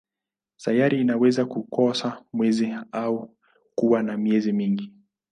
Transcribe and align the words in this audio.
Sayari 0.57 1.01
inaweza 1.01 1.45
kukosa 1.45 2.23
mwezi 2.33 2.73
au 2.91 3.35
kuwa 3.75 4.03
na 4.03 4.17
miezi 4.17 4.51
mingi. 4.53 4.93